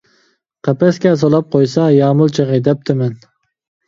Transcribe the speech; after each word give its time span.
قەپەسكە 0.67 1.11
سولاپ 1.23 1.51
قويسا، 1.55 1.85
يامۇل 1.97 2.33
چېغى 2.39 2.57
دەپتىمەن. 2.69 3.13